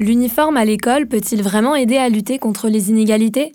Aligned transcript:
L'uniforme 0.00 0.56
à 0.56 0.64
l'école 0.64 1.08
peut-il 1.08 1.42
vraiment 1.42 1.74
aider 1.74 1.96
à 1.96 2.08
lutter 2.08 2.38
contre 2.38 2.68
les 2.68 2.88
inégalités? 2.88 3.52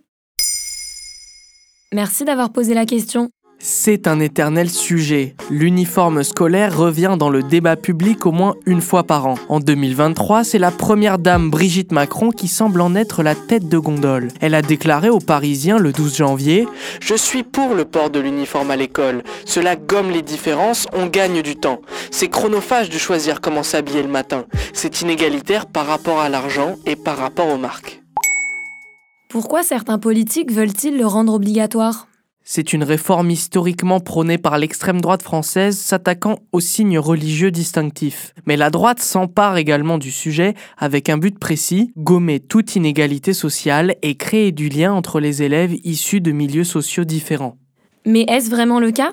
Merci 1.94 2.26
d'avoir 2.26 2.52
posé 2.52 2.74
la 2.74 2.86
question. 2.86 3.29
C'est 3.65 4.07
un 4.07 4.20
éternel 4.20 4.70
sujet. 4.70 5.38
L'uniforme 5.49 6.23
scolaire 6.23 6.78
revient 6.78 7.15
dans 7.17 7.29
le 7.29 7.42
débat 7.42 7.78
public 7.78 8.26
au 8.26 8.33
moins 8.33 8.56
une 8.65 8.81
fois 8.81 9.03
par 9.03 9.26
an. 9.26 9.35
En 9.47 9.62
2023, 9.62 10.44
c'est 10.44 10.58
la 10.60 10.70
première 10.70 11.17
dame 11.17 11.49
Brigitte 11.49 11.94
Macron 11.94 12.31
qui 12.31 12.49
semble 12.49 12.81
en 12.81 12.94
être 12.94 13.24
la 13.24 13.35
tête 13.35 13.70
de 13.70 13.78
gondole. 13.78 14.28
Elle 14.42 14.53
a 14.53 14.62
déclaré 14.62 15.10
aux 15.10 15.21
Parisiens 15.21 15.78
le 15.78 15.94
12 15.94 16.17
janvier 16.17 16.67
Je 16.99 17.16
suis 17.16 17.44
pour 17.44 17.73
le 17.73 17.85
port 17.85 18.09
de 18.09 18.20
l'uniforme 18.20 18.70
à 18.70 18.76
l'école. 18.76 19.23
Cela 19.45 19.77
gomme 19.77 20.11
les 20.11 20.23
différences, 20.23 20.85
on 20.91 21.07
gagne 21.07 21.41
du 21.41 21.55
temps. 21.55 21.80
C'est 22.11 22.27
chronophage 22.27 22.89
de 22.89 22.98
choisir 22.98 23.39
comment 23.39 23.63
s'habiller 23.63 24.03
le 24.03 24.09
matin. 24.09 24.43
C'est 24.73 24.99
inégalitaire 24.99 25.67
par 25.67 25.88
rapport 25.88 26.20
à 26.20 26.27
l'argent 26.27 26.75
et 26.85 26.98
par 26.98 27.16
rapport 27.16 27.48
aux 27.48 27.57
marques. 27.57 28.02
Pourquoi 29.30 29.63
certains 29.63 29.99
politiques 29.99 30.52
veulent-ils 30.52 30.98
le 30.98 31.07
rendre 31.07 31.34
obligatoire? 31.34 32.07
C'est 32.43 32.73
une 32.73 32.83
réforme 32.83 33.29
historiquement 33.29 33.99
prônée 33.99 34.38
par 34.38 34.57
l'extrême 34.57 35.01
droite 35.01 35.23
française 35.23 35.77
s'attaquant 35.77 36.39
aux 36.51 36.59
signes 36.59 36.99
religieux 36.99 37.51
distinctifs. 37.51 38.34
Mais 38.45 38.57
la 38.57 38.70
droite 38.70 38.99
s'empare 38.99 39.57
également 39.57 39.97
du 39.97 40.11
sujet 40.11 40.53
avec 40.77 41.09
un 41.09 41.17
but 41.17 41.39
précis, 41.39 41.91
gommer 41.98 42.39
toute 42.39 42.75
inégalité 42.75 43.34
sociale 43.34 43.95
et 44.01 44.15
créer 44.15 44.51
du 44.51 44.70
lien 44.70 44.93
entre 44.93 45.20
les 45.20 45.41
élèves 45.41 45.75
issus 45.84 46.21
de 46.21 46.31
milieux 46.31 46.63
sociaux 46.63 47.05
différents. 47.05 47.57
Mais 48.05 48.25
est-ce 48.27 48.49
vraiment 48.49 48.79
le 48.79 48.91
cas? 48.91 49.12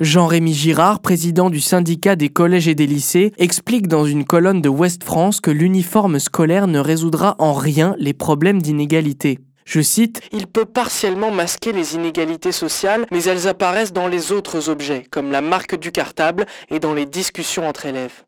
Jean-Rémy 0.00 0.54
Girard, 0.54 1.00
président 1.00 1.50
du 1.50 1.58
syndicat 1.58 2.14
des 2.14 2.28
collèges 2.28 2.68
et 2.68 2.76
des 2.76 2.86
lycées, 2.86 3.32
explique 3.36 3.88
dans 3.88 4.04
une 4.04 4.24
colonne 4.24 4.62
de 4.62 4.68
Ouest 4.68 5.02
France 5.02 5.40
que 5.40 5.50
l'uniforme 5.50 6.20
scolaire 6.20 6.68
ne 6.68 6.78
résoudra 6.78 7.34
en 7.40 7.52
rien 7.52 7.96
les 7.98 8.12
problèmes 8.12 8.62
d'inégalité. 8.62 9.40
Je 9.68 9.82
cite, 9.82 10.22
Il 10.32 10.46
peut 10.46 10.64
partiellement 10.64 11.30
masquer 11.30 11.72
les 11.72 11.94
inégalités 11.94 12.52
sociales, 12.52 13.04
mais 13.12 13.24
elles 13.24 13.46
apparaissent 13.46 13.92
dans 13.92 14.08
les 14.08 14.32
autres 14.32 14.70
objets, 14.70 15.04
comme 15.10 15.30
la 15.30 15.42
marque 15.42 15.78
du 15.78 15.92
cartable 15.92 16.46
et 16.70 16.80
dans 16.80 16.94
les 16.94 17.04
discussions 17.04 17.68
entre 17.68 17.84
élèves. 17.84 18.24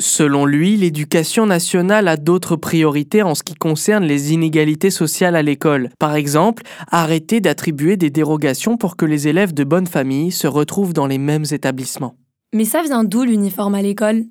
Selon 0.00 0.44
lui, 0.44 0.76
l'éducation 0.76 1.46
nationale 1.46 2.08
a 2.08 2.16
d'autres 2.16 2.56
priorités 2.56 3.22
en 3.22 3.36
ce 3.36 3.44
qui 3.44 3.54
concerne 3.54 4.02
les 4.02 4.32
inégalités 4.32 4.90
sociales 4.90 5.36
à 5.36 5.42
l'école. 5.42 5.90
Par 6.00 6.16
exemple, 6.16 6.64
arrêter 6.90 7.40
d'attribuer 7.40 7.96
des 7.96 8.10
dérogations 8.10 8.76
pour 8.76 8.96
que 8.96 9.04
les 9.04 9.28
élèves 9.28 9.54
de 9.54 9.62
bonne 9.62 9.86
famille 9.86 10.32
se 10.32 10.48
retrouvent 10.48 10.94
dans 10.94 11.06
les 11.06 11.18
mêmes 11.18 11.44
établissements. 11.52 12.16
Mais 12.52 12.64
ça 12.64 12.82
vient 12.82 13.04
d'où 13.04 13.22
l'uniforme 13.22 13.76
à 13.76 13.82
l'école 13.82 14.24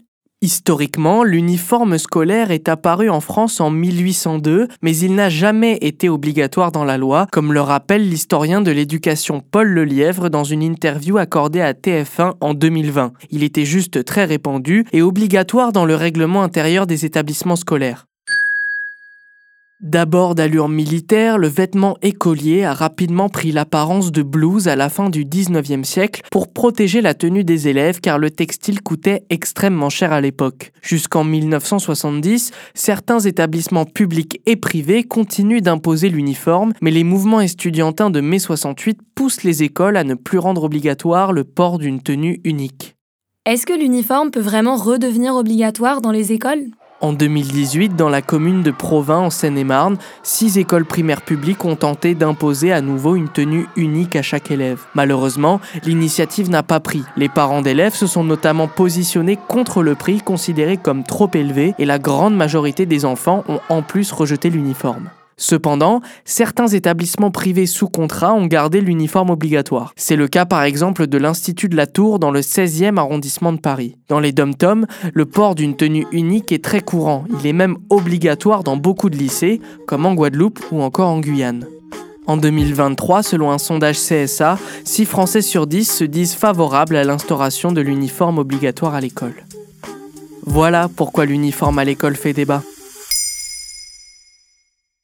Historiquement, 0.44 1.23
l'uniforme 1.23 1.97
scolaire 1.97 2.52
est 2.52 2.67
apparu 2.67 3.09
en 3.09 3.22
France 3.22 3.61
en 3.61 3.69
1802, 3.69 4.67
mais 4.81 4.97
il 4.97 5.16
n'a 5.16 5.30
jamais 5.30 5.77
été 5.80 6.09
obligatoire 6.09 6.73
dans 6.73 6.83
la 6.83 6.97
loi, 6.97 7.27
comme 7.31 7.53
le 7.53 7.61
rappelle 7.61 8.09
l'historien 8.09 8.59
de 8.59 8.69
l'éducation 8.69 9.39
Paul 9.39 9.69
Lelièvre 9.69 10.30
dans 10.30 10.44
une 10.44 10.61
interview 10.61 11.17
accordée 11.17 11.61
à 11.61 11.72
TF1 11.72 12.33
en 12.41 12.53
2020. 12.53 13.13
Il 13.30 13.41
était 13.41 13.63
juste 13.63 14.03
très 14.03 14.25
répandu 14.25 14.83
et 14.91 15.02
obligatoire 15.02 15.72
dans 15.72 15.85
le 15.85 15.95
règlement 15.95 16.44
intérieur 16.44 16.88
des 16.88 17.05
établissements 17.05 17.55
scolaires. 17.55 18.05
D'abord 19.83 20.33
d'allure 20.33 20.69
militaire, 20.69 21.37
le 21.37 21.49
vêtement 21.49 21.97
écolier 22.01 22.63
a 22.63 22.73
rapidement 22.73 23.27
pris 23.27 23.51
l'apparence 23.51 24.13
de 24.13 24.21
blouse 24.23 24.69
à 24.69 24.77
la 24.77 24.87
fin 24.87 25.09
du 25.09 25.25
19e 25.25 25.83
siècle 25.83 26.21
pour 26.31 26.53
protéger 26.53 27.01
la 27.01 27.13
tenue 27.13 27.43
des 27.43 27.67
élèves 27.67 27.99
car 27.99 28.17
le 28.17 28.31
textile 28.31 28.81
coûtait 28.81 29.25
extrêmement 29.29 29.89
cher 29.89 30.13
à 30.13 30.21
l'époque. 30.21 30.71
Jusqu'en 30.81 31.25
1970, 31.25 32.51
certains 32.73 33.19
établissements 33.19 33.83
publics 33.83 34.39
et 34.45 34.55
privés 34.55 35.03
continuent 35.03 35.61
d'imposer 35.61 36.07
l'uniforme, 36.07 36.72
mais 36.81 36.91
les 36.91 37.03
mouvements 37.03 37.41
estudiantins 37.41 38.09
de 38.09 38.22
mai 38.22 38.39
68 38.39 38.99
poussent 39.16 39.43
les 39.43 39.63
écoles 39.63 39.97
à 39.97 40.05
ne 40.05 40.13
plus 40.13 40.39
rendre 40.39 40.63
obligatoire 40.63 41.33
le 41.33 41.43
port 41.43 41.77
d'une 41.77 42.01
tenue 42.01 42.39
unique. 42.45 42.95
Est-ce 43.45 43.66
que 43.66 43.77
l'uniforme 43.77 44.31
peut 44.31 44.39
vraiment 44.39 44.77
redevenir 44.77 45.35
obligatoire 45.35 45.99
dans 45.99 46.11
les 46.11 46.31
écoles? 46.31 46.67
En 47.03 47.12
2018, 47.12 47.97
dans 47.97 48.08
la 48.08 48.22
commune 48.22 48.64
de 48.64 48.72
Provins, 48.72 49.19
en 49.19 49.30
Seine-et-Marne, 49.30 49.97
six 50.24 50.58
écoles 50.58 50.86
primaires 50.86 51.22
publiques 51.22 51.66
ont 51.66 51.75
tenté 51.75 52.16
d'imposer 52.16 52.72
à 52.72 52.80
nouveau 52.80 53.18
une 53.18 53.28
tenue 53.28 53.68
unique 53.75 54.16
à 54.16 54.22
chaque 54.22 54.52
élève. 54.52 54.80
Malheureusement, 54.96 55.59
l'initiative 55.84 56.50
n'a 56.50 56.64
pas 56.64 56.80
pris. 56.80 57.03
Les 57.18 57.28
parents 57.28 57.62
d'élèves 57.62 57.94
se 57.94 58.08
sont 58.08 58.24
notamment 58.24 58.69
positionnés 58.69 59.38
contre 59.50 59.84
le 59.84 59.96
prix 59.96 60.22
considéré 60.22 60.78
comme 60.78 61.03
trop 61.03 61.30
élevé 61.34 61.75
et 61.78 61.86
la 61.86 62.00
grande 62.00 62.38
majorité 62.38 62.86
des 62.86 63.03
enfants 63.03 63.44
ont 63.50 63.59
en 63.68 63.81
plus 63.81 64.14
rejeté 64.14 64.50
l'uniforme. 64.50 65.09
Cependant, 65.38 66.01
certains 66.25 66.67
établissements 66.67 67.31
privés 67.31 67.66
sous 67.66 67.88
contrat 67.88 68.33
ont 68.33 68.45
gardé 68.45 68.81
l'uniforme 68.81 69.29
obligatoire. 69.29 69.94
C'est 69.95 70.16
le 70.16 70.27
cas 70.27 70.45
par 70.45 70.63
exemple 70.63 71.07
de 71.07 71.17
l'Institut 71.17 71.69
de 71.69 71.75
la 71.75 71.88
Tour 71.88 72.19
dans 72.19 72.31
le 72.31 72.41
16e 72.41 72.97
arrondissement 72.97 73.53
de 73.53 73.59
Paris. 73.59 73.97
Dans 74.09 74.19
les 74.19 74.31
dom-toms, 74.31 74.85
le 75.13 75.25
port 75.25 75.55
d'une 75.55 75.75
tenue 75.75 76.05
unique 76.11 76.51
est 76.51 76.63
très 76.63 76.81
courant. 76.81 77.25
Il 77.39 77.47
est 77.47 77.53
même 77.53 77.77
obligatoire 77.89 78.63
dans 78.63 78.77
beaucoup 78.77 79.09
de 79.09 79.17
lycées, 79.17 79.61
comme 79.88 80.05
en 80.05 80.13
Guadeloupe 80.13 80.59
ou 80.72 80.81
encore 80.81 81.09
en 81.09 81.19
Guyane. 81.19 81.66
En 82.25 82.38
2023, 82.38 83.22
selon 83.22 83.51
un 83.51 83.57
sondage 83.57 83.97
CSA, 83.97 84.57
6 84.85 85.05
Français 85.05 85.41
sur 85.41 85.67
10 85.67 85.91
se 85.91 86.03
disent 86.05 86.35
favorables 86.35 86.95
à 86.95 87.03
l'instauration 87.03 87.72
de 87.73 87.81
l'uniforme 87.81 88.38
obligatoire 88.38 88.93
à 88.95 89.01
l'école. 89.01 89.35
Voilà 90.45 90.89
pourquoi 90.93 91.25
l'uniforme 91.25 91.79
à 91.79 91.85
l'école 91.85 92.16
fait 92.16 92.33
débat. 92.33 92.63